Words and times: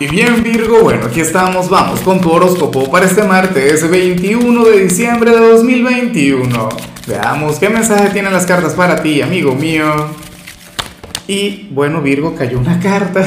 Y 0.00 0.08
bien 0.08 0.42
Virgo, 0.42 0.82
bueno, 0.82 1.06
aquí 1.06 1.20
estamos, 1.20 1.70
vamos 1.70 2.00
con 2.00 2.20
tu 2.20 2.32
horóscopo 2.32 2.90
para 2.90 3.06
este 3.06 3.22
martes 3.22 3.88
21 3.88 4.64
de 4.64 4.80
diciembre 4.80 5.30
de 5.30 5.38
2021. 5.38 6.68
Veamos 7.06 7.60
qué 7.60 7.68
mensaje 7.68 8.10
tienen 8.10 8.32
las 8.32 8.44
cartas 8.44 8.74
para 8.74 9.00
ti, 9.00 9.22
amigo 9.22 9.54
mío. 9.54 10.08
Y 11.28 11.68
bueno 11.70 12.02
Virgo, 12.02 12.34
cayó 12.34 12.58
una 12.58 12.80
carta. 12.80 13.24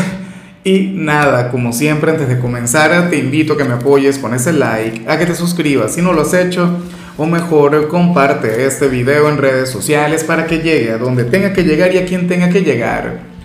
Y 0.66 0.92
nada, 0.94 1.52
como 1.52 1.72
siempre 1.72 2.12
antes 2.12 2.28
de 2.28 2.38
comenzar 2.38 3.10
te 3.10 3.18
invito 3.18 3.54
a 3.54 3.58
que 3.58 3.64
me 3.64 3.76
apoyes 3.76 4.20
con 4.20 4.34
ese 4.34 4.52
like, 4.52 5.10
a 5.10 5.18
que 5.18 5.26
te 5.26 5.36
suscribas 5.36 5.94
si 5.94 6.02
no 6.02 6.12
lo 6.12 6.24
has 6.24 6.34
hecho, 6.34 6.82
o 7.16 7.26
mejor 7.26 7.88
comparte 7.88 8.66
este 8.66 8.90
video 8.90 9.30
en 9.30 9.38
redes 9.38 9.70
sociales 9.70 10.26
para 10.26 10.46
que 10.46 10.58
llegue 10.58 10.92
a 10.92 10.98
donde 10.98 11.24
tenga 11.24 11.54
que 11.54 11.64
llegar 11.64 11.96
y 11.96 12.00
a 12.00 12.06
quien 12.06 12.28
tenga 12.28 12.50
que 12.50 12.60
llegar 12.60 13.37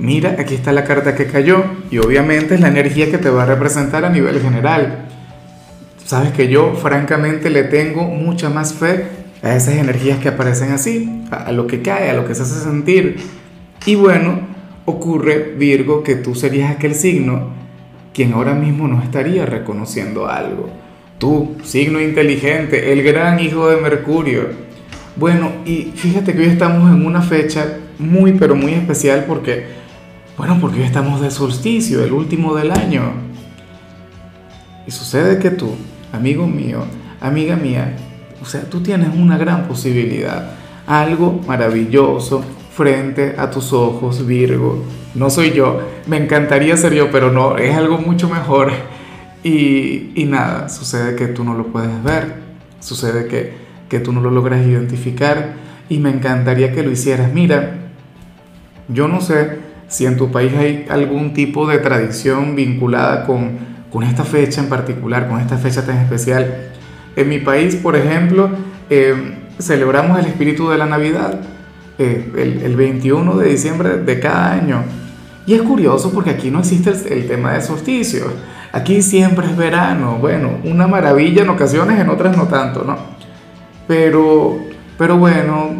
mira, 0.00 0.36
aquí 0.38 0.54
está 0.54 0.72
la 0.72 0.84
carta 0.84 1.14
que 1.14 1.26
cayó 1.26 1.62
y 1.90 1.98
obviamente 1.98 2.54
es 2.54 2.60
la 2.60 2.68
energía 2.68 3.10
que 3.10 3.18
te 3.18 3.30
va 3.30 3.44
a 3.44 3.46
representar 3.46 4.04
a 4.04 4.10
nivel 4.10 4.40
general. 4.40 5.06
Sabes 6.04 6.32
que 6.32 6.48
yo 6.48 6.74
francamente 6.74 7.50
le 7.50 7.64
tengo 7.64 8.04
mucha 8.04 8.50
más 8.50 8.74
fe 8.74 9.06
a 9.42 9.54
esas 9.54 9.74
energías 9.74 10.18
que 10.18 10.28
aparecen 10.28 10.72
así, 10.72 11.24
a, 11.30 11.52
lo 11.52 11.66
que 11.66 11.82
cae, 11.82 12.10
a 12.10 12.14
lo 12.14 12.26
que 12.26 12.34
se 12.34 12.42
hace 12.42 12.60
sentir. 12.60 13.16
Y 13.86 13.94
bueno, 13.94 14.40
ocurre 14.86 15.54
Virgo 15.56 16.02
que 16.02 16.16
tú 16.16 16.34
serías 16.34 16.70
aquel 16.70 16.94
signo 16.94 17.60
quien 18.12 18.32
ahora 18.32 18.54
mismo 18.54 18.88
no 18.88 19.02
estaría 19.02 19.46
reconociendo 19.46 20.26
algo. 20.26 20.68
Tú, 21.18 21.56
signo 21.62 22.00
inteligente, 22.00 22.92
el 22.92 23.02
gran 23.02 23.38
hijo 23.38 23.68
de 23.68 23.76
Mercurio. 23.76 24.48
Bueno, 25.16 25.52
y 25.64 25.92
fíjate 25.94 26.32
que 26.32 26.40
hoy 26.40 26.46
estamos 26.46 26.90
en 26.90 27.04
una 27.04 27.22
fecha 27.22 27.78
muy, 27.98 28.32
pero 28.32 28.56
muy 28.56 28.72
especial 28.72 29.26
porque 29.28 29.79
bueno, 30.40 30.56
porque 30.58 30.82
estamos 30.82 31.20
de 31.20 31.30
solsticio, 31.30 32.02
el 32.02 32.12
último 32.12 32.54
del 32.54 32.70
año. 32.70 33.12
Y 34.86 34.90
sucede 34.90 35.38
que 35.38 35.50
tú, 35.50 35.74
amigo 36.14 36.46
mío, 36.46 36.82
amiga 37.20 37.56
mía, 37.56 37.94
o 38.40 38.46
sea, 38.46 38.62
tú 38.62 38.80
tienes 38.80 39.10
una 39.14 39.36
gran 39.36 39.68
posibilidad, 39.68 40.52
algo 40.86 41.42
maravilloso 41.46 42.42
frente 42.72 43.34
a 43.36 43.50
tus 43.50 43.74
ojos, 43.74 44.26
Virgo. 44.26 44.82
No 45.14 45.28
soy 45.28 45.50
yo, 45.52 45.82
me 46.06 46.16
encantaría 46.16 46.74
ser 46.78 46.94
yo, 46.94 47.10
pero 47.10 47.30
no, 47.30 47.58
es 47.58 47.76
algo 47.76 47.98
mucho 47.98 48.30
mejor. 48.30 48.72
Y, 49.44 50.12
y 50.14 50.24
nada, 50.24 50.70
sucede 50.70 51.16
que 51.16 51.26
tú 51.26 51.44
no 51.44 51.52
lo 51.52 51.66
puedes 51.66 52.02
ver, 52.02 52.36
sucede 52.80 53.26
que, 53.26 53.52
que 53.90 54.00
tú 54.00 54.10
no 54.10 54.22
lo 54.22 54.30
logras 54.30 54.66
identificar 54.66 55.52
y 55.90 55.98
me 55.98 56.08
encantaría 56.08 56.72
que 56.72 56.82
lo 56.82 56.90
hicieras. 56.90 57.30
Mira, 57.30 57.90
yo 58.88 59.06
no 59.06 59.20
sé 59.20 59.68
si 59.90 60.06
en 60.06 60.16
tu 60.16 60.30
país 60.30 60.52
hay 60.56 60.86
algún 60.88 61.34
tipo 61.34 61.66
de 61.66 61.78
tradición 61.78 62.56
vinculada 62.56 63.26
con, 63.26 63.58
con 63.92 64.04
esta 64.04 64.24
fecha 64.24 64.60
en 64.62 64.68
particular, 64.68 65.28
con 65.28 65.40
esta 65.40 65.58
fecha 65.58 65.84
tan 65.84 65.98
especial. 65.98 66.70
En 67.16 67.28
mi 67.28 67.40
país, 67.40 67.74
por 67.74 67.96
ejemplo, 67.96 68.50
eh, 68.88 69.34
celebramos 69.58 70.18
el 70.18 70.26
espíritu 70.26 70.70
de 70.70 70.78
la 70.78 70.86
Navidad 70.86 71.40
eh, 71.98 72.32
el, 72.34 72.62
el, 72.62 72.76
21 72.76 73.36
de 73.36 73.48
diciembre 73.48 73.98
de 73.98 74.20
cada 74.20 74.52
año. 74.52 74.84
Y 75.44 75.54
es 75.54 75.62
curioso 75.62 76.12
porque 76.12 76.30
aquí 76.30 76.50
no 76.50 76.60
existe 76.60 76.90
el, 77.12 77.26
tema 77.26 77.52
del 77.52 77.62
solsticio. 77.62 78.24
Aquí 78.72 79.02
siempre 79.02 79.46
es 79.48 79.56
verano. 79.56 80.18
Bueno, 80.20 80.52
una 80.64 80.86
maravilla 80.86 81.42
en 81.42 81.50
ocasiones, 81.50 81.98
en 81.98 82.08
otras 82.08 82.36
no 82.36 82.44
tanto, 82.44 82.84
¿no? 82.84 82.96
Pero, 83.88 84.60
pero 84.96 85.18
bueno, 85.18 85.76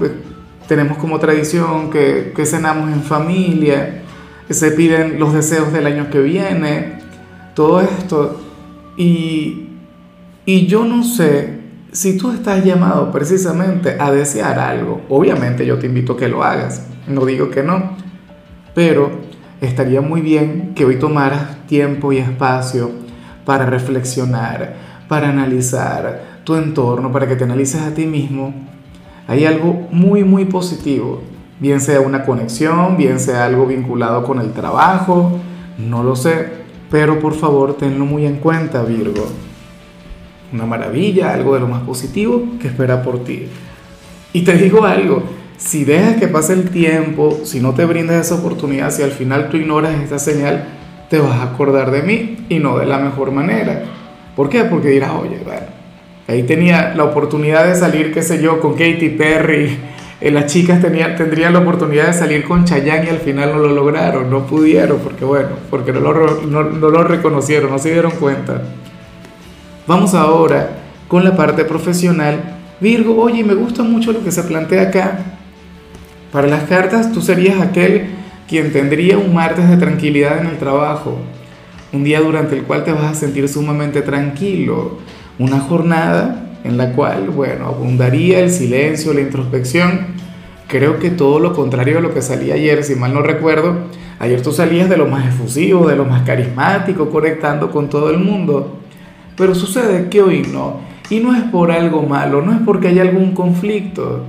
tenemos 0.70 0.98
como 0.98 1.18
tradición 1.18 1.90
que, 1.90 2.32
que 2.32 2.46
cenamos 2.46 2.92
en 2.92 3.02
familia, 3.02 4.02
se 4.48 4.70
piden 4.70 5.18
los 5.18 5.34
deseos 5.34 5.72
del 5.72 5.84
año 5.84 6.10
que 6.10 6.20
viene, 6.20 7.00
todo 7.56 7.80
esto. 7.80 8.40
Y, 8.96 9.66
y 10.46 10.66
yo 10.68 10.84
no 10.84 11.02
sé 11.02 11.58
si 11.90 12.16
tú 12.16 12.30
estás 12.30 12.64
llamado 12.64 13.10
precisamente 13.10 13.96
a 13.98 14.12
desear 14.12 14.60
algo. 14.60 15.00
Obviamente 15.08 15.66
yo 15.66 15.76
te 15.76 15.86
invito 15.86 16.12
a 16.12 16.16
que 16.16 16.28
lo 16.28 16.44
hagas, 16.44 16.86
no 17.08 17.26
digo 17.26 17.50
que 17.50 17.64
no, 17.64 17.96
pero 18.72 19.10
estaría 19.60 20.00
muy 20.00 20.20
bien 20.20 20.74
que 20.76 20.84
hoy 20.84 21.00
tomaras 21.00 21.66
tiempo 21.66 22.12
y 22.12 22.18
espacio 22.18 22.92
para 23.44 23.66
reflexionar, 23.66 24.76
para 25.08 25.30
analizar 25.30 26.42
tu 26.44 26.54
entorno, 26.54 27.10
para 27.10 27.26
que 27.26 27.34
te 27.34 27.42
analices 27.42 27.82
a 27.82 27.92
ti 27.92 28.06
mismo 28.06 28.54
hay 29.30 29.44
algo 29.44 29.86
muy, 29.92 30.24
muy 30.24 30.44
positivo, 30.46 31.20
bien 31.60 31.80
sea 31.80 32.00
una 32.00 32.24
conexión, 32.24 32.96
bien 32.96 33.20
sea 33.20 33.44
algo 33.44 33.64
vinculado 33.64 34.24
con 34.24 34.40
el 34.40 34.52
trabajo, 34.52 35.38
no 35.78 36.02
lo 36.02 36.16
sé, 36.16 36.48
pero 36.90 37.20
por 37.20 37.34
favor 37.34 37.74
tenlo 37.74 38.04
muy 38.04 38.26
en 38.26 38.38
cuenta, 38.38 38.82
Virgo. 38.82 39.24
Una 40.52 40.66
maravilla, 40.66 41.32
algo 41.32 41.54
de 41.54 41.60
lo 41.60 41.68
más 41.68 41.82
positivo 41.82 42.42
que 42.60 42.66
espera 42.66 43.04
por 43.04 43.22
ti. 43.22 43.46
Y 44.32 44.42
te 44.42 44.54
digo 44.54 44.84
algo, 44.84 45.22
si 45.56 45.84
dejas 45.84 46.16
que 46.16 46.26
pase 46.26 46.54
el 46.54 46.68
tiempo, 46.68 47.38
si 47.44 47.60
no 47.60 47.72
te 47.72 47.84
brindas 47.84 48.26
esa 48.26 48.34
oportunidad, 48.34 48.90
si 48.90 49.04
al 49.04 49.12
final 49.12 49.48
tú 49.48 49.58
ignoras 49.58 49.94
esta 49.94 50.18
señal, 50.18 50.64
te 51.08 51.20
vas 51.20 51.38
a 51.38 51.52
acordar 51.52 51.92
de 51.92 52.02
mí 52.02 52.46
y 52.48 52.58
no 52.58 52.78
de 52.78 52.86
la 52.86 52.98
mejor 52.98 53.30
manera. 53.30 53.84
¿Por 54.34 54.48
qué? 54.48 54.64
Porque 54.64 54.88
dirás, 54.88 55.12
oye, 55.12 55.40
bueno, 55.44 55.79
Ahí 56.30 56.44
tenía 56.44 56.94
la 56.94 57.02
oportunidad 57.02 57.66
de 57.66 57.74
salir, 57.74 58.12
qué 58.12 58.22
sé 58.22 58.40
yo, 58.40 58.60
con 58.60 58.74
Katy 58.74 59.08
Perry. 59.18 59.76
Eh, 60.20 60.30
las 60.30 60.46
chicas 60.46 60.80
tendrían 60.80 61.52
la 61.52 61.58
oportunidad 61.58 62.06
de 62.06 62.12
salir 62.12 62.44
con 62.44 62.64
Chayanne 62.64 63.06
y 63.06 63.08
al 63.08 63.18
final 63.18 63.50
no 63.50 63.58
lo 63.58 63.72
lograron, 63.72 64.30
no 64.30 64.46
pudieron, 64.46 65.00
porque 65.00 65.24
bueno, 65.24 65.48
porque 65.70 65.92
no 65.92 65.98
lo, 65.98 66.42
no 66.42 66.62
lo 66.62 67.02
reconocieron, 67.02 67.72
no 67.72 67.80
se 67.80 67.90
dieron 67.90 68.12
cuenta. 68.12 68.62
Vamos 69.88 70.14
ahora 70.14 70.70
con 71.08 71.24
la 71.24 71.34
parte 71.34 71.64
profesional. 71.64 72.58
Virgo, 72.78 73.20
oye, 73.20 73.42
me 73.42 73.54
gusta 73.54 73.82
mucho 73.82 74.12
lo 74.12 74.22
que 74.22 74.30
se 74.30 74.44
plantea 74.44 74.82
acá. 74.82 75.18
Para 76.30 76.46
las 76.46 76.62
cartas, 76.62 77.10
tú 77.10 77.22
serías 77.22 77.60
aquel 77.60 78.06
quien 78.48 78.72
tendría 78.72 79.18
un 79.18 79.34
martes 79.34 79.68
de 79.68 79.76
tranquilidad 79.78 80.38
en 80.38 80.46
el 80.46 80.58
trabajo. 80.58 81.18
Un 81.92 82.04
día 82.04 82.20
durante 82.20 82.56
el 82.56 82.62
cual 82.62 82.84
te 82.84 82.92
vas 82.92 83.02
a 83.02 83.14
sentir 83.14 83.48
sumamente 83.48 84.02
tranquilo 84.02 85.00
una 85.40 85.58
jornada 85.58 86.36
en 86.64 86.76
la 86.76 86.92
cual, 86.92 87.30
bueno, 87.30 87.66
abundaría 87.66 88.40
el 88.40 88.50
silencio, 88.50 89.14
la 89.14 89.22
introspección. 89.22 90.08
Creo 90.68 90.98
que 90.98 91.10
todo 91.10 91.40
lo 91.40 91.54
contrario 91.54 91.98
a 91.98 92.00
lo 92.02 92.12
que 92.12 92.20
salía 92.20 92.54
ayer, 92.54 92.84
si 92.84 92.94
mal 92.94 93.14
no 93.14 93.22
recuerdo. 93.22 93.74
Ayer 94.18 94.42
tú 94.42 94.52
salías 94.52 94.90
de 94.90 94.98
lo 94.98 95.06
más 95.06 95.26
efusivo, 95.26 95.88
de 95.88 95.96
lo 95.96 96.04
más 96.04 96.22
carismático, 96.22 97.08
conectando 97.08 97.70
con 97.70 97.88
todo 97.88 98.10
el 98.10 98.18
mundo. 98.18 98.80
Pero 99.34 99.54
sucede 99.54 100.10
que 100.10 100.20
hoy 100.20 100.42
no. 100.42 100.80
Y 101.08 101.20
no 101.20 101.34
es 101.34 101.42
por 101.44 101.72
algo 101.72 102.02
malo, 102.02 102.42
no 102.42 102.52
es 102.52 102.58
porque 102.64 102.88
haya 102.88 103.00
algún 103.00 103.32
conflicto. 103.32 104.24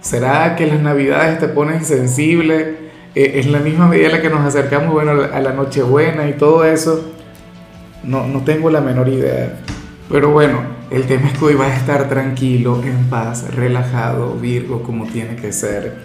¿Será 0.00 0.56
que 0.56 0.66
las 0.66 0.80
navidades 0.80 1.38
te 1.38 1.46
ponen 1.46 1.84
sensible? 1.84 2.86
Eh, 3.14 3.42
en 3.44 3.52
la 3.52 3.60
misma 3.60 3.86
medida 3.86 4.06
en 4.06 4.12
la 4.12 4.20
que 4.20 4.28
nos 4.28 4.44
acercamos 4.44 4.92
bueno, 4.92 5.12
a 5.32 5.40
la 5.40 5.52
Nochebuena 5.52 6.28
y 6.28 6.32
todo 6.32 6.64
eso. 6.64 7.12
No, 8.02 8.26
no 8.26 8.40
tengo 8.40 8.70
la 8.70 8.80
menor 8.80 9.08
idea. 9.08 9.60
Pero 10.08 10.30
bueno, 10.30 10.60
el 10.90 11.04
tema 11.04 11.28
es 11.28 11.38
que 11.38 11.44
hoy 11.44 11.54
vas 11.54 11.72
a 11.72 11.76
estar 11.76 12.08
tranquilo, 12.08 12.80
en 12.84 13.10
paz, 13.10 13.52
relajado, 13.54 14.34
Virgo, 14.34 14.82
como 14.82 15.06
tiene 15.06 15.34
que 15.34 15.52
ser. 15.52 15.96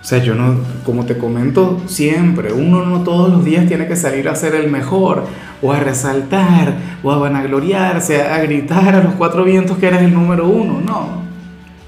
O 0.00 0.04
sea, 0.04 0.18
yo 0.18 0.34
no, 0.34 0.56
como 0.84 1.04
te 1.04 1.18
comento 1.18 1.82
siempre, 1.86 2.52
uno 2.52 2.84
no 2.84 3.02
todos 3.02 3.30
los 3.30 3.44
días 3.44 3.66
tiene 3.66 3.88
que 3.88 3.96
salir 3.96 4.28
a 4.28 4.36
ser 4.36 4.54
el 4.54 4.70
mejor, 4.70 5.24
o 5.62 5.72
a 5.72 5.80
resaltar, 5.80 6.76
o 7.02 7.10
a 7.10 7.18
vanagloriarse, 7.18 8.22
a 8.22 8.38
gritar 8.42 8.94
a 8.94 9.02
los 9.02 9.14
cuatro 9.14 9.44
vientos 9.44 9.78
que 9.78 9.88
eres 9.88 10.02
el 10.02 10.14
número 10.14 10.46
uno, 10.46 10.80
no. 10.80 11.24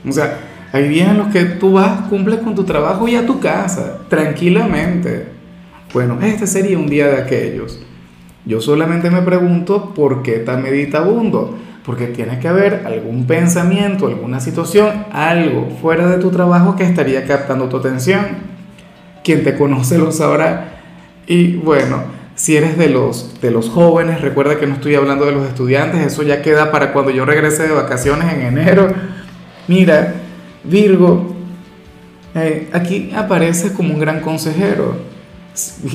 O 0.08 0.12
sea, 0.12 0.38
hay 0.72 0.88
días 0.88 1.10
en 1.10 1.18
los 1.18 1.28
que 1.28 1.44
tú 1.44 1.74
vas, 1.74 2.00
cumples 2.08 2.40
con 2.40 2.54
tu 2.54 2.64
trabajo 2.64 3.06
y 3.06 3.14
a 3.14 3.24
tu 3.24 3.38
casa, 3.38 3.98
tranquilamente. 4.08 5.28
Bueno, 5.92 6.18
este 6.22 6.46
sería 6.46 6.78
un 6.78 6.88
día 6.88 7.06
de 7.06 7.22
aquellos. 7.22 7.85
Yo 8.46 8.60
solamente 8.60 9.10
me 9.10 9.22
pregunto 9.22 9.92
por 9.92 10.22
qué 10.22 10.38
tan 10.38 10.62
meditabundo, 10.62 11.58
porque 11.84 12.06
tiene 12.06 12.38
que 12.38 12.46
haber 12.46 12.84
algún 12.86 13.26
pensamiento, 13.26 14.06
alguna 14.06 14.38
situación, 14.38 15.04
algo 15.12 15.68
fuera 15.80 16.06
de 16.06 16.18
tu 16.18 16.30
trabajo 16.30 16.76
que 16.76 16.84
estaría 16.84 17.26
captando 17.26 17.68
tu 17.68 17.76
atención. 17.76 18.24
Quien 19.24 19.42
te 19.42 19.56
conoce 19.56 19.98
lo 19.98 20.12
sabrá. 20.12 20.80
Y 21.26 21.56
bueno, 21.56 22.04
si 22.36 22.56
eres 22.56 22.78
de 22.78 22.88
los, 22.88 23.40
de 23.40 23.50
los 23.50 23.68
jóvenes, 23.68 24.20
recuerda 24.20 24.60
que 24.60 24.68
no 24.68 24.74
estoy 24.74 24.94
hablando 24.94 25.26
de 25.26 25.32
los 25.32 25.48
estudiantes, 25.48 26.06
eso 26.06 26.22
ya 26.22 26.40
queda 26.40 26.70
para 26.70 26.92
cuando 26.92 27.10
yo 27.10 27.24
regrese 27.24 27.66
de 27.66 27.74
vacaciones 27.74 28.32
en 28.32 28.42
enero. 28.42 28.88
Mira, 29.66 30.14
Virgo, 30.62 31.34
eh, 32.36 32.68
aquí 32.72 33.10
aparece 33.16 33.72
como 33.72 33.92
un 33.92 33.98
gran 33.98 34.20
consejero. 34.20 34.94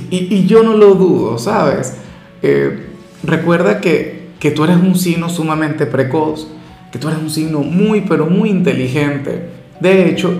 Y, 0.09 0.35
y 0.35 0.47
yo 0.47 0.63
no 0.63 0.73
lo 0.73 0.95
dudo, 0.95 1.37
¿sabes? 1.37 1.95
Eh, 2.41 2.87
recuerda 3.23 3.79
que, 3.79 4.29
que 4.39 4.51
tú 4.51 4.63
eres 4.63 4.77
un 4.77 4.95
signo 4.95 5.29
sumamente 5.29 5.85
precoz, 5.85 6.47
que 6.91 6.99
tú 6.99 7.07
eres 7.07 7.19
un 7.19 7.29
signo 7.29 7.59
muy, 7.59 8.01
pero 8.01 8.25
muy 8.25 8.49
inteligente. 8.49 9.49
De 9.79 10.09
hecho, 10.09 10.33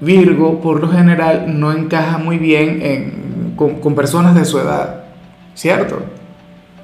Virgo 0.00 0.60
por 0.60 0.80
lo 0.80 0.88
general 0.88 1.58
no 1.58 1.72
encaja 1.72 2.18
muy 2.18 2.38
bien 2.38 2.82
en 2.82 3.26
con, 3.56 3.80
con 3.80 3.94
personas 3.94 4.34
de 4.34 4.44
su 4.44 4.58
edad, 4.58 5.04
¿cierto? 5.54 5.98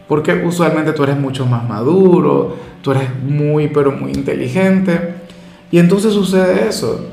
Porque 0.08 0.42
usualmente 0.44 0.92
tú 0.92 1.04
eres 1.04 1.18
mucho 1.18 1.46
más 1.46 1.68
maduro, 1.68 2.56
tú 2.82 2.90
eres 2.90 3.08
muy, 3.22 3.68
pero 3.68 3.92
muy 3.92 4.12
inteligente. 4.12 5.14
Y 5.70 5.78
entonces 5.78 6.12
sucede 6.12 6.68
eso. 6.68 7.06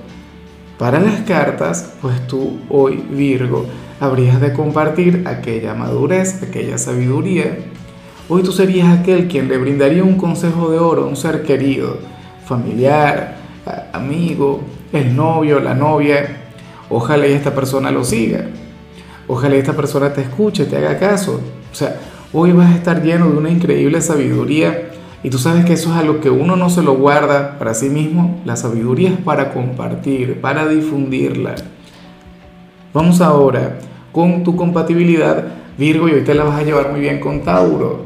Para 0.77 0.99
las 0.99 1.21
cartas, 1.21 1.93
pues 2.01 2.25
tú 2.27 2.59
hoy, 2.69 3.03
Virgo, 3.11 3.65
habrías 3.99 4.39
de 4.39 4.53
compartir 4.53 5.23
aquella 5.27 5.73
madurez, 5.73 6.41
aquella 6.41 6.77
sabiduría. 6.77 7.57
Hoy 8.27 8.43
tú 8.43 8.51
serías 8.51 8.87
aquel 8.99 9.27
quien 9.27 9.47
le 9.47 9.57
brindaría 9.57 10.03
un 10.03 10.17
consejo 10.17 10.69
de 10.71 10.79
oro 10.79 11.03
a 11.03 11.07
un 11.07 11.15
ser 11.15 11.43
querido, 11.43 11.97
familiar, 12.45 13.37
amigo, 13.91 14.61
el 14.93 15.15
novio, 15.15 15.59
la 15.59 15.73
novia. 15.73 16.37
Ojalá 16.89 17.25
esta 17.25 17.53
persona 17.53 17.91
lo 17.91 18.03
siga. 18.03 18.45
Ojalá 19.27 19.55
esta 19.55 19.73
persona 19.73 20.13
te 20.13 20.21
escuche, 20.21 20.65
te 20.65 20.77
haga 20.77 20.97
caso. 20.97 21.41
O 21.71 21.75
sea, 21.75 21.99
hoy 22.33 22.51
vas 22.51 22.71
a 22.71 22.75
estar 22.75 23.03
lleno 23.03 23.29
de 23.29 23.37
una 23.37 23.49
increíble 23.49 24.01
sabiduría 24.01 24.91
y 25.21 25.29
tú 25.29 25.37
sabes 25.37 25.65
que 25.65 25.73
eso 25.73 25.91
es 25.91 25.97
algo 25.97 26.21
que 26.21 26.29
uno 26.29 26.55
no 26.55 26.69
se 26.69 26.81
lo 26.81 26.95
guarda 26.95 27.59
para 27.59 27.73
sí 27.73 27.89
mismo. 27.89 28.41
La 28.45 28.55
sabiduría 28.55 29.09
es 29.09 29.17
para 29.17 29.53
compartir, 29.53 30.39
para 30.39 30.67
difundirla. 30.67 31.55
Vamos 32.91 33.21
ahora 33.21 33.77
con 34.11 34.43
tu 34.43 34.55
compatibilidad, 34.55 35.45
Virgo, 35.77 36.09
y 36.09 36.13
hoy 36.13 36.21
te 36.21 36.33
la 36.33 36.43
vas 36.43 36.59
a 36.59 36.63
llevar 36.63 36.91
muy 36.91 37.01
bien 37.01 37.19
con 37.19 37.43
Tauro. 37.43 38.05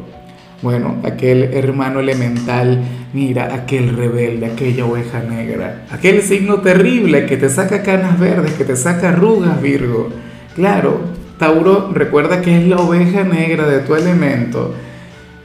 Bueno, 0.61 0.97
aquel 1.03 1.53
hermano 1.53 2.01
elemental, 2.01 2.81
mira, 3.13 3.53
aquel 3.53 3.95
rebelde, 3.95 4.45
aquella 4.45 4.85
oveja 4.85 5.21
negra, 5.21 5.85
aquel 5.89 6.21
signo 6.21 6.59
terrible 6.59 7.25
que 7.25 7.37
te 7.37 7.49
saca 7.49 7.81
canas 7.81 8.19
verdes, 8.19 8.53
que 8.55 8.65
te 8.65 8.75
saca 8.75 9.09
arrugas, 9.09 9.61
Virgo. 9.61 10.09
Claro, 10.53 10.99
Tauro 11.39 11.89
recuerda 11.93 12.41
que 12.41 12.57
es 12.57 12.67
la 12.67 12.75
oveja 12.75 13.23
negra 13.23 13.65
de 13.67 13.79
tu 13.79 13.95
elemento. 13.95 14.73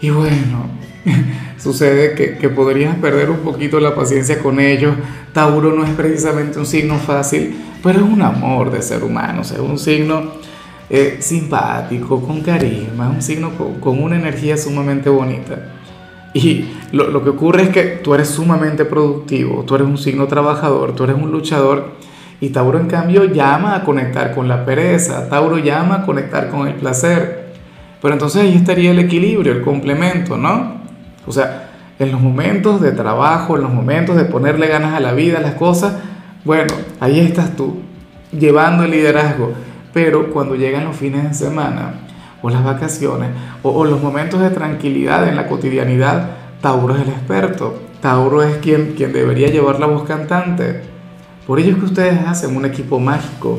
Y 0.00 0.10
bueno, 0.10 0.66
sucede 1.58 2.38
que, 2.38 2.48
podrías 2.48 2.96
perder 2.96 3.30
un 3.30 3.38
poquito 3.38 3.80
la 3.80 3.94
paciencia 3.94 4.38
con 4.40 4.60
ellos. 4.60 4.94
Tauro 5.32 5.72
no 5.72 5.84
es 5.84 5.90
precisamente 5.90 6.58
un 6.58 6.66
signo 6.66 6.96
fácil, 6.98 7.56
pero 7.82 8.00
es 8.00 8.04
un 8.04 8.22
amor 8.22 8.70
de 8.70 8.82
ser 8.82 9.02
humano, 9.02 9.42
es 9.42 9.52
un 9.52 9.78
signo 9.78 10.32
eh, 10.90 11.18
simpático, 11.20 12.20
con 12.20 12.40
carisma, 12.40 13.10
un 13.10 13.22
signo 13.22 13.52
con, 13.80 14.02
una 14.02 14.16
energía 14.16 14.56
sumamente 14.56 15.10
bonita. 15.10 15.74
Y 16.34 16.66
lo, 16.92 17.10
lo, 17.10 17.24
que 17.24 17.30
ocurre 17.30 17.64
es 17.64 17.68
que 17.70 17.82
tú 18.02 18.14
eres 18.14 18.28
sumamente 18.28 18.84
productivo, 18.84 19.64
tú 19.64 19.74
eres 19.74 19.86
un 19.86 19.98
signo 19.98 20.26
trabajador, 20.26 20.94
tú 20.94 21.04
eres 21.04 21.16
un 21.16 21.30
luchador. 21.30 21.96
Y 22.40 22.50
Tauro 22.50 22.78
en 22.78 22.86
cambio 22.86 23.24
llama 23.24 23.74
a 23.74 23.82
conectar 23.82 24.32
con 24.32 24.46
la 24.46 24.64
pereza, 24.64 25.28
Tauro 25.28 25.58
llama 25.58 25.96
a 25.96 26.06
conectar 26.06 26.48
con 26.48 26.68
el 26.68 26.74
placer. 26.74 27.48
Pero 28.00 28.14
entonces 28.14 28.42
ahí 28.42 28.54
estaría 28.54 28.92
el 28.92 28.98
equilibrio, 29.00 29.52
el 29.52 29.62
complemento, 29.62 30.36
¿no? 30.36 30.77
O 31.28 31.32
sea, 31.32 31.68
en 31.98 32.12
los 32.12 32.20
momentos 32.20 32.80
de 32.80 32.92
trabajo, 32.92 33.56
en 33.56 33.62
los 33.62 33.72
momentos 33.72 34.16
de 34.16 34.24
ponerle 34.24 34.68
ganas 34.68 34.94
a 34.94 35.00
la 35.00 35.12
vida, 35.12 35.38
a 35.38 35.42
las 35.42 35.54
cosas, 35.54 35.94
bueno, 36.44 36.72
ahí 37.00 37.20
estás 37.20 37.56
tú, 37.56 37.76
llevando 38.32 38.84
el 38.84 38.92
liderazgo. 38.92 39.52
Pero 39.92 40.30
cuando 40.32 40.54
llegan 40.54 40.84
los 40.84 40.96
fines 40.96 41.24
de 41.24 41.34
semana, 41.34 41.94
o 42.40 42.50
las 42.50 42.64
vacaciones, 42.64 43.30
o, 43.62 43.84
los 43.84 44.02
momentos 44.02 44.40
de 44.40 44.50
tranquilidad 44.50 45.28
en 45.28 45.36
la 45.36 45.48
cotidianidad, 45.48 46.30
Tauro 46.60 46.94
es 46.94 47.02
el 47.02 47.08
experto. 47.08 47.82
Tauro 48.00 48.42
es 48.42 48.56
quien, 48.58 48.94
quien 48.96 49.12
debería 49.12 49.48
llevar 49.48 49.80
la 49.80 49.86
voz 49.86 50.04
cantante. 50.04 50.82
Por 51.46 51.58
ello 51.58 51.72
es 51.72 51.78
que 51.78 51.84
ustedes 51.84 52.26
hacen 52.26 52.56
un 52.56 52.64
equipo 52.64 53.00
mágico. 53.00 53.58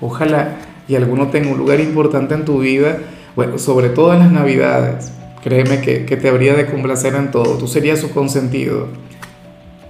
Ojalá 0.00 0.56
y 0.88 0.96
alguno 0.96 1.28
tenga 1.28 1.50
un 1.50 1.58
lugar 1.58 1.80
importante 1.80 2.34
en 2.34 2.44
tu 2.44 2.60
vida, 2.60 2.98
bueno, 3.36 3.58
sobre 3.58 3.90
todo 3.90 4.12
en 4.14 4.20
las 4.20 4.32
navidades. 4.32 5.12
Créeme 5.42 5.80
que, 5.80 5.98
te 6.16 6.28
habría 6.28 6.54
de 6.54 6.66
complacer 6.66 7.16
en 7.16 7.32
todo, 7.32 7.58
tú 7.58 7.66
serías 7.66 7.98
su 7.98 8.10
consentido. 8.10 8.86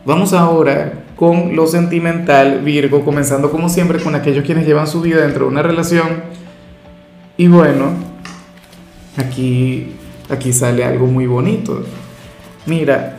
Vamos 0.07 0.33
ahora 0.33 1.05
con 1.15 1.55
lo 1.55 1.67
sentimental, 1.67 2.61
Virgo, 2.61 3.05
comenzando 3.05 3.51
como 3.51 3.69
siempre 3.69 4.01
con 4.01 4.15
aquellos 4.15 4.47
quienes 4.47 4.67
llevan 4.67 4.87
su 4.87 5.03
vida 5.03 5.21
dentro 5.21 5.45
de 5.45 5.51
una 5.51 5.63
relación. 5.63 6.23
Y 7.37 7.49
bueno, 7.49 7.93
aquí, 9.19 9.93
aquí 10.31 10.55
sale 10.55 10.87
algo 10.87 11.07
muy 11.07 11.27
bonito. 11.27 11.85
Mira, 12.65 13.19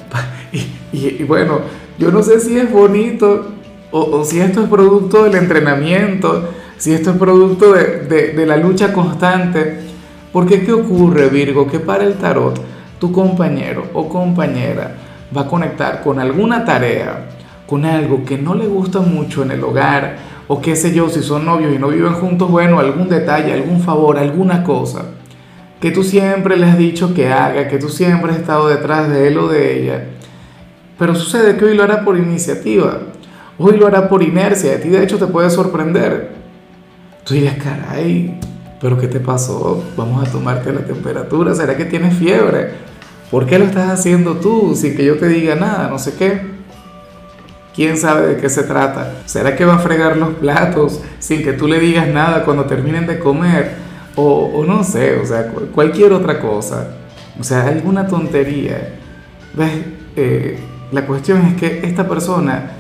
y, 0.92 1.24
bueno, 1.24 1.62
yo 2.00 2.12
no 2.12 2.24
sé 2.24 2.40
si 2.40 2.58
es 2.58 2.72
bonito 2.72 3.54
o, 3.92 4.26
si 4.26 4.40
esto 4.40 4.64
es 4.64 4.70
producto 4.70 5.24
del 5.26 5.36
entrenamiento, 5.36 6.50
si 6.80 6.94
esto 6.94 7.12
es 7.12 7.18
producto 7.18 7.74
de, 7.74 8.34
de 8.34 8.46
la 8.48 8.58
lucha 8.58 8.92
constante 8.92 9.93
porque 10.34 10.66
¿qué 10.66 10.74
ocurre, 10.74 11.30
Virgo? 11.30 11.68
Que 11.68 11.80
para 11.80 12.04
el 12.04 12.16
tarot, 12.16 12.60
tu 13.00 13.14
compañero 13.14 13.86
o 13.94 14.10
compañera 14.10 14.96
va 15.36 15.42
a 15.42 15.48
conectar 15.48 16.02
con 16.04 16.20
alguna 16.20 16.66
tarea, 16.66 17.30
con 17.66 17.86
algo 17.86 18.26
que 18.26 18.38
no 18.38 18.56
le 18.56 18.68
gusta 18.68 19.00
mucho 19.00 19.44
en 19.44 19.52
el 19.52 19.64
hogar, 19.64 20.18
o 20.48 20.60
qué 20.60 20.76
sé 20.76 20.94
yo, 20.94 21.08
si 21.08 21.24
son 21.24 21.46
novios 21.46 21.74
y 21.74 21.80
no 21.80 21.88
viven 21.88 22.14
juntos, 22.14 22.52
bueno, 22.52 22.80
algún 22.80 23.08
detalle, 23.08 23.54
algún 23.54 23.80
favor, 23.80 24.18
alguna 24.18 24.64
cosa 24.64 25.06
que 25.84 25.92
tú 25.92 26.02
siempre 26.02 26.56
le 26.56 26.66
has 26.66 26.78
dicho 26.78 27.14
que 27.14 27.28
haga, 27.28 27.68
que 27.68 27.78
tú 27.78 27.90
siempre 27.90 28.32
has 28.32 28.38
estado 28.38 28.70
detrás 28.70 29.10
de 29.10 29.28
él 29.28 29.38
o 29.38 29.50
de 29.50 29.82
ella. 29.82 30.06
Pero 30.98 31.14
sucede 31.14 31.58
que 31.58 31.66
hoy 31.66 31.76
lo 31.76 31.84
hará 31.84 32.06
por 32.06 32.18
iniciativa, 32.18 33.00
hoy 33.58 33.76
lo 33.76 33.88
hará 33.88 34.08
por 34.08 34.24
inercia, 34.24 34.76
a 34.76 34.78
ti 34.78 34.88
de 34.88 35.04
hecho 35.04 35.18
te 35.18 35.28
puede 35.28 35.50
sorprender. 35.50 36.36
Tú 37.26 37.34
dirás, 37.34 37.56
caray, 37.56 38.40
¿Pero 38.84 39.00
qué 39.00 39.08
te 39.08 39.22
pasó? 39.22 39.82
Vamos 39.96 40.28
a 40.28 40.30
tomarte 40.30 40.74
la 40.74 40.82
temperatura. 40.82 41.56
¿Será 41.56 41.78
que 41.78 41.86
tienes 41.86 42.18
fiebre? 42.18 42.72
¿Por 43.32 43.46
qué 43.46 43.58
lo 43.58 43.64
estás 43.64 43.90
haciendo 43.90 44.36
tú 44.36 44.76
sin 44.76 44.98
que 44.98 45.06
yo 45.06 45.18
te 45.18 45.30
diga 45.30 45.56
nada? 45.56 45.88
No 45.88 45.98
sé 45.98 46.16
qué. 46.16 46.42
¿Quién 47.74 47.96
sabe 47.96 48.28
de 48.28 48.42
qué 48.42 48.50
se 48.50 48.64
trata? 48.64 49.14
¿Será 49.26 49.56
que 49.56 49.64
va 49.64 49.76
a 49.76 49.80
fregar 49.80 50.18
los 50.18 50.34
platos 50.34 51.00
sin 51.20 51.44
que 51.44 51.54
tú 51.54 51.66
le 51.70 51.80
digas 51.80 52.10
nada 52.10 52.44
cuando 52.44 52.66
terminen 52.66 53.08
de 53.08 53.20
comer? 53.20 53.72
O, 54.18 54.66
no 54.68 54.84
sé, 54.84 55.18
o 55.18 55.26
sea, 55.26 55.48
cualquier 55.74 56.12
otra 56.12 56.42
cosa. 56.42 56.90
O 57.40 57.44
sea, 57.44 57.66
alguna 57.68 58.06
tontería. 58.06 58.96
¿Ves? 59.54 59.72
Eh, 60.18 60.60
la 60.92 61.06
cuestión 61.06 61.42
es 61.46 61.56
que 61.56 61.88
esta 61.88 62.06
persona, 62.10 62.72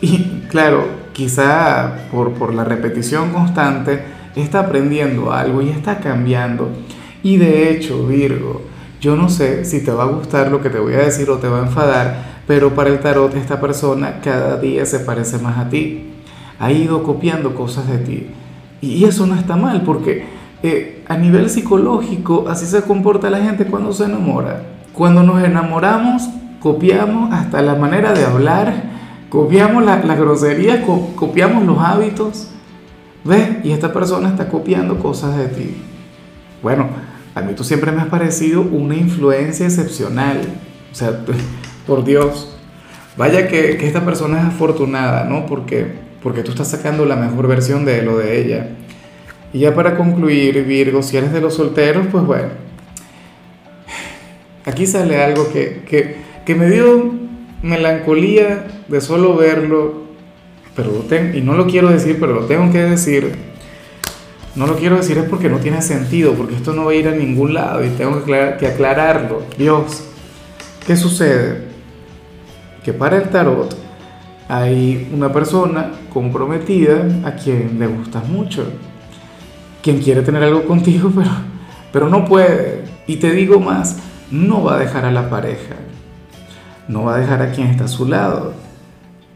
y 0.00 0.42
claro, 0.50 0.86
quizá 1.12 2.08
por, 2.10 2.32
por 2.32 2.52
la 2.52 2.64
repetición 2.64 3.30
constante, 3.32 4.02
está 4.36 4.60
aprendiendo 4.60 5.32
algo 5.32 5.62
y 5.62 5.68
está 5.68 5.98
cambiando. 5.98 6.68
Y 7.22 7.36
de 7.36 7.70
hecho, 7.70 8.06
Virgo, 8.06 8.62
yo 9.00 9.16
no 9.16 9.28
sé 9.28 9.64
si 9.64 9.84
te 9.84 9.90
va 9.90 10.04
a 10.04 10.06
gustar 10.06 10.50
lo 10.50 10.60
que 10.60 10.70
te 10.70 10.78
voy 10.78 10.94
a 10.94 10.98
decir 10.98 11.28
o 11.30 11.38
te 11.38 11.48
va 11.48 11.60
a 11.60 11.66
enfadar, 11.66 12.42
pero 12.46 12.74
para 12.74 12.90
el 12.90 13.00
tarot 13.00 13.34
esta 13.34 13.60
persona 13.60 14.20
cada 14.22 14.58
día 14.58 14.86
se 14.86 15.00
parece 15.00 15.38
más 15.38 15.58
a 15.58 15.68
ti. 15.68 16.10
Ha 16.58 16.70
ido 16.70 17.02
copiando 17.02 17.54
cosas 17.54 17.88
de 17.88 17.98
ti. 17.98 18.26
Y 18.80 19.04
eso 19.04 19.26
no 19.26 19.34
está 19.34 19.56
mal 19.56 19.82
porque 19.82 20.24
eh, 20.62 21.02
a 21.08 21.16
nivel 21.16 21.50
psicológico 21.50 22.46
así 22.48 22.66
se 22.66 22.82
comporta 22.82 23.30
la 23.30 23.38
gente 23.38 23.66
cuando 23.66 23.92
se 23.92 24.04
enamora. 24.04 24.62
Cuando 24.92 25.22
nos 25.22 25.42
enamoramos, 25.42 26.28
copiamos 26.60 27.32
hasta 27.32 27.62
la 27.62 27.74
manera 27.74 28.12
de 28.12 28.24
hablar, 28.24 28.72
copiamos 29.28 29.84
la, 29.84 29.98
la 29.98 30.14
grosería, 30.14 30.84
copiamos 31.16 31.64
los 31.64 31.78
hábitos. 31.78 32.48
¿Ves? 33.24 33.64
Y 33.64 33.72
esta 33.72 33.92
persona 33.92 34.28
está 34.28 34.48
copiando 34.48 34.98
cosas 34.98 35.36
de 35.36 35.46
ti. 35.46 35.76
Bueno, 36.62 36.88
a 37.34 37.40
mí 37.40 37.54
tú 37.54 37.64
siempre 37.64 37.92
me 37.92 38.02
has 38.02 38.08
parecido 38.08 38.62
una 38.62 38.94
influencia 38.94 39.66
excepcional. 39.66 40.40
O 40.90 40.94
sea, 40.94 41.20
por 41.86 42.04
Dios. 42.04 42.56
Vaya 43.16 43.48
que, 43.48 43.86
esta 43.86 44.04
persona 44.04 44.40
es 44.40 44.44
afortunada, 44.46 45.24
¿no? 45.24 45.46
Porque, 45.46 45.86
porque 46.22 46.42
tú 46.42 46.50
estás 46.52 46.68
sacando 46.68 47.04
la 47.04 47.16
mejor 47.16 47.46
versión 47.46 47.84
de 47.84 48.00
él 48.00 48.08
o 48.08 48.18
de 48.18 48.40
ella. 48.40 48.70
Y 49.52 49.60
ya 49.60 49.74
para 49.74 49.96
concluir, 49.96 50.64
Virgo, 50.64 51.02
si 51.02 51.16
eres 51.16 51.32
de 51.32 51.40
los 51.40 51.54
solteros, 51.54 52.06
pues 52.10 52.24
bueno. 52.24 52.48
Aquí 54.64 54.86
sale 54.86 55.22
algo 55.22 55.50
que, 55.52 55.82
que, 55.86 56.16
que 56.46 56.54
me 56.54 56.70
dio 56.70 57.12
melancolía 57.62 58.66
de 58.88 59.00
solo 59.00 59.36
verlo 59.36 60.02
pero 60.74 61.04
y 61.34 61.40
no 61.42 61.54
lo 61.54 61.66
quiero 61.66 61.90
decir, 61.90 62.18
pero 62.18 62.34
lo 62.34 62.46
tengo 62.46 62.70
que 62.72 62.82
decir. 62.82 63.32
No 64.54 64.66
lo 64.66 64.76
quiero 64.76 64.96
decir 64.96 65.16
es 65.16 65.24
porque 65.24 65.48
no 65.48 65.58
tiene 65.58 65.80
sentido, 65.80 66.34
porque 66.34 66.54
esto 66.56 66.72
no 66.74 66.84
va 66.84 66.92
a 66.92 66.94
ir 66.94 67.08
a 67.08 67.12
ningún 67.12 67.54
lado 67.54 67.84
y 67.84 67.88
tengo 67.90 68.22
que, 68.24 68.66
aclararlo. 68.66 69.42
Dios, 69.56 70.04
¿qué 70.86 70.94
sucede? 70.94 71.68
Que 72.84 72.92
para 72.92 73.16
el 73.16 73.30
tarot 73.30 73.74
hay 74.48 75.10
una 75.12 75.32
persona 75.32 75.92
comprometida 76.12 77.06
a 77.24 77.32
quien 77.32 77.78
le 77.78 77.86
gustas 77.86 78.28
mucho, 78.28 78.64
quien 79.82 80.00
quiere 80.00 80.20
tener 80.20 80.42
algo 80.42 80.64
contigo, 80.64 81.10
pero, 81.14 81.30
pero 81.92 82.08
no 82.10 82.26
puede. 82.26 82.84
Y 83.06 83.16
te 83.16 83.30
digo 83.32 83.58
más, 83.58 83.98
no 84.30 84.62
va 84.62 84.76
a 84.76 84.78
dejar 84.78 85.06
a 85.06 85.12
la 85.12 85.30
pareja, 85.30 85.76
no 86.88 87.04
va 87.04 87.16
a 87.16 87.18
dejar 87.18 87.40
a 87.40 87.52
quien 87.52 87.68
está 87.68 87.84
a 87.84 87.88
su 87.88 88.06
lado 88.06 88.52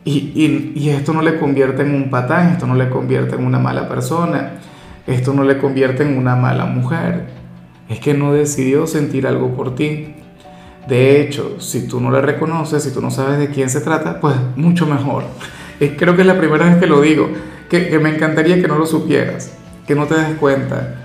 y, 0.07 0.89
esto 0.89 1.13
no 1.13 1.21
le 1.21 1.37
convierte 1.37 1.83
en 1.83 1.93
un 1.93 2.11
patán, 2.11 2.53
esto 2.53 2.67
no 2.67 2.77
le 2.77 2.89
convierte 2.89 3.35
en 3.35 3.45
una 3.45 3.59
mala 3.59 3.89
persona. 3.89 4.53
esto 5.07 5.33
no 5.35 5.43
le 5.43 5.59
convierte 5.59 6.05
en 6.05 6.17
una 6.17 6.37
mala 6.37 6.65
mujer. 6.65 7.27
Es 7.89 8.01
que 8.01 8.15
no 8.15 8.33
decidió 8.33 8.87
sentir 8.87 9.27
algo 9.27 9.55
por 9.55 9.75
ti. 9.75 10.15
De 10.89 11.21
hecho, 11.21 11.61
si 11.61 11.89
tú 11.89 12.01
no 12.01 12.11
la 12.11 12.21
reconoces, 12.21 12.85
si 12.85 12.93
tú 12.93 13.01
no 13.01 13.11
sabes 13.11 13.39
de 13.39 13.51
quién 13.51 13.69
se 13.69 13.81
trata, 13.81 14.21
pues 14.21 14.37
mucho 14.55 14.87
mejor. 14.87 15.25
Creo 15.79 16.15
que 16.15 16.23
es 16.23 16.27
la 16.27 16.39
primera 16.39 16.67
vez 16.67 16.77
que 16.77 16.87
lo 16.87 17.01
digo, 17.01 17.29
que, 17.69 17.99
me 17.99 18.11
encantaría 18.11 18.61
que 18.61 18.69
no 18.69 18.79
lo 18.79 18.87
supieras, 18.87 19.53
que 19.87 19.97
no 19.97 20.07
te 20.07 20.15
des 20.15 20.35
cuenta. 20.39 21.03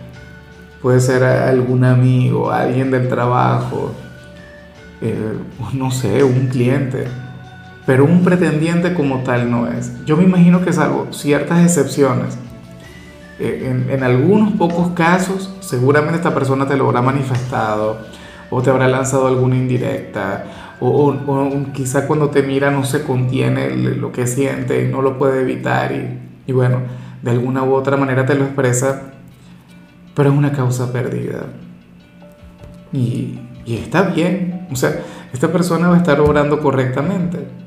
Puede 0.82 1.00
ser 1.00 1.24
algún 1.24 1.84
amigo, 1.84 2.52
alguien 2.52 2.92
del 2.92 3.08
trabajo, 3.08 3.94
eh, 5.02 5.34
no 5.74 5.92
sé, 5.92 6.24
un 6.24 6.48
cliente, 6.48 7.06
pero 7.92 8.06
un 8.06 8.24
pretendiente 8.24 8.94
como 8.94 9.18
tal 9.18 9.52
no 9.52 9.68
es. 9.68 9.92
Yo 10.06 10.16
me 10.16 10.24
imagino 10.24 10.64
que 10.64 10.72
salvo 10.72 11.12
ciertas 11.12 11.62
excepciones, 11.62 12.38
eh, 13.38 13.86
en, 13.90 14.02
algunos 14.02 14.54
pocos 14.54 14.92
casos, 14.92 15.54
seguramente 15.60 16.16
esta 16.16 16.34
persona 16.34 16.66
te 16.66 16.78
lo 16.78 16.86
habrá 16.86 17.02
manifestado 17.02 17.98
o 18.50 18.62
te 18.62 18.70
habrá 18.70 18.88
lanzado 18.88 19.28
alguna 19.28 19.58
indirecta 19.58 20.46
o, 20.80 21.14
quizá 21.74 22.08
cuando 22.08 22.30
te 22.30 22.44
mira 22.44 22.72
no 22.72 22.86
se 22.86 23.04
contiene 23.04 23.76
lo 23.76 24.14
que 24.14 24.26
siente 24.26 24.86
y 24.86 24.88
no 24.88 25.02
lo 25.02 25.18
puede 25.18 25.42
evitar 25.42 25.92
y, 25.92 26.54
bueno, 26.54 26.84
de 27.22 27.32
alguna 27.32 27.64
u 27.64 27.74
otra 27.74 27.98
manera 27.98 28.26
te 28.26 28.36
lo 28.36 28.46
expresa, 28.46 29.12
pero 30.16 30.30
es 30.30 30.38
una 30.38 30.54
causa 30.54 30.94
perdida. 30.94 31.48
Y, 32.94 33.38
y 33.66 33.76
está 33.76 34.04
bien, 34.04 34.66
o 34.72 34.78
sea, 34.78 35.02
esta 35.34 35.52
persona 35.52 35.90
va 35.90 35.96
a 35.96 35.98
estar 35.98 36.22
obrando 36.22 36.62
correctamente. 36.62 37.60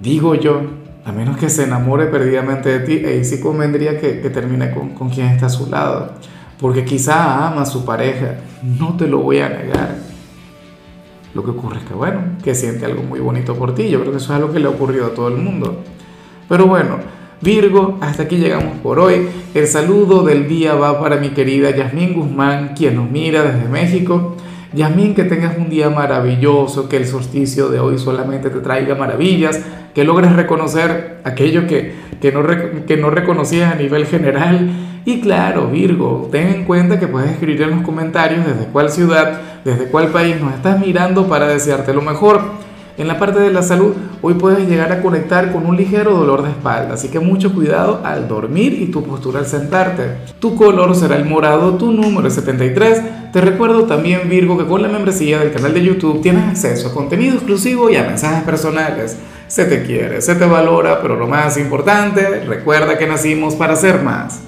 Digo 0.00 0.34
yo, 0.34 0.60
a 1.04 1.12
menos 1.12 1.36
que 1.36 1.48
se 1.48 1.64
enamore 1.64 2.06
perdidamente 2.06 2.78
de 2.78 2.80
ti, 2.80 3.04
ahí 3.06 3.24
sí 3.24 3.40
convendría 3.40 3.98
que, 3.98 4.14
termine 4.30 4.70
con, 4.72 4.90
con 4.90 5.08
quien 5.08 5.28
está 5.28 5.46
a 5.46 5.50
su 5.50 5.70
lado. 5.70 6.12
Porque 6.60 6.84
quizá 6.84 7.46
ama 7.46 7.62
a 7.62 7.66
su 7.66 7.84
pareja, 7.84 8.36
no 8.62 8.96
te 8.96 9.06
lo 9.06 9.18
voy 9.18 9.40
a 9.40 9.48
negar. 9.48 9.96
Lo 11.34 11.44
que 11.44 11.50
ocurre 11.50 11.78
es 11.78 11.84
que, 11.84 11.94
bueno, 11.94 12.20
que 12.42 12.54
siente 12.54 12.86
algo 12.86 13.02
muy 13.02 13.20
bonito 13.20 13.54
por 13.56 13.74
ti. 13.74 13.90
Yo 13.90 14.00
creo 14.00 14.12
que 14.12 14.18
eso 14.18 14.32
es 14.32 14.38
algo 14.38 14.52
que 14.52 14.58
le 14.58 14.66
ha 14.66 14.70
ocurrido 14.70 15.06
a 15.06 15.10
todo 15.10 15.28
el 15.28 15.36
mundo. 15.36 15.82
Pero 16.48 16.66
bueno, 16.66 16.96
Virgo, 17.42 17.98
hasta 18.00 18.22
aquí 18.22 18.36
llegamos 18.36 18.78
por 18.78 18.98
hoy. 18.98 19.28
El 19.52 19.66
saludo 19.66 20.24
del 20.24 20.48
día 20.48 20.74
va 20.74 20.98
para 20.98 21.16
mi 21.16 21.30
querida 21.30 21.70
Yasmín 21.70 22.14
Guzmán, 22.14 22.72
quien 22.74 22.96
nos 22.96 23.10
mira 23.10 23.42
desde 23.42 23.68
México. 23.68 24.36
Yasmín, 24.72 25.14
que 25.14 25.24
tengas 25.24 25.56
un 25.56 25.68
día 25.68 25.90
maravilloso, 25.90 26.88
que 26.88 26.96
el 26.96 27.06
solsticio 27.06 27.68
de 27.68 27.80
hoy 27.80 27.98
solamente 27.98 28.50
te 28.50 28.60
traiga 28.60 28.94
maravillas, 28.94 29.60
que 29.94 30.04
logres 30.04 30.32
reconocer 30.34 31.18
aquello 31.24 31.66
que, 31.66 31.94
que, 32.20 32.32
no, 32.32 32.42
que 32.86 32.96
no 32.96 33.10
reconocías 33.10 33.72
a 33.72 33.76
nivel 33.76 34.06
general. 34.06 34.68
Y 35.04 35.20
claro, 35.20 35.68
Virgo, 35.68 36.28
ten 36.32 36.48
en 36.48 36.64
cuenta 36.64 36.98
que 36.98 37.06
puedes 37.06 37.30
escribir 37.30 37.62
en 37.62 37.70
los 37.70 37.82
comentarios 37.82 38.44
desde 38.44 38.66
cuál 38.66 38.90
ciudad, 38.90 39.40
desde 39.64 39.86
cuál 39.86 40.08
país 40.08 40.40
nos 40.40 40.54
estás 40.54 40.80
mirando 40.80 41.28
para 41.28 41.46
desearte 41.46 41.94
lo 41.94 42.02
mejor. 42.02 42.40
En 42.98 43.08
la 43.08 43.18
parte 43.18 43.40
de 43.40 43.52
la 43.52 43.62
salud, 43.62 43.92
hoy 44.22 44.34
puedes 44.34 44.66
llegar 44.66 44.90
a 44.90 45.02
conectar 45.02 45.52
con 45.52 45.66
un 45.66 45.76
ligero 45.76 46.14
dolor 46.14 46.42
de 46.42 46.48
espalda, 46.48 46.94
así 46.94 47.08
que 47.08 47.20
mucho 47.20 47.52
cuidado 47.52 48.00
al 48.02 48.26
dormir 48.26 48.72
y 48.72 48.86
tu 48.86 49.02
postura 49.02 49.40
al 49.40 49.46
sentarte. 49.46 50.16
Tu 50.38 50.56
color 50.56 50.96
será 50.96 51.16
el 51.16 51.26
morado, 51.26 51.74
tu 51.74 51.92
número 51.92 52.26
es 52.26 52.34
73. 52.34 53.32
Te 53.34 53.40
recuerdo 53.42 53.84
también, 53.84 54.30
Virgo, 54.30 54.56
que 54.56 54.64
con 54.64 54.80
la 54.80 54.88
membresía 54.88 55.40
del 55.40 55.52
canal 55.52 55.74
de 55.74 55.84
YouTube 55.84 56.22
tienes 56.22 56.48
acceso 56.48 56.88
a 56.88 56.94
contenido 56.94 57.34
exclusivo 57.34 57.90
y 57.90 57.96
a 57.96 58.04
mensajes 58.04 58.44
personales. 58.44 59.18
Se 59.46 59.66
te 59.66 59.82
quiere, 59.82 60.22
se 60.22 60.34
te 60.34 60.46
valora, 60.46 61.02
pero 61.02 61.16
lo 61.16 61.26
más 61.26 61.58
importante, 61.58 62.44
recuerda 62.46 62.96
que 62.96 63.06
nacimos 63.06 63.56
para 63.56 63.76
ser 63.76 64.02
más. 64.02 64.40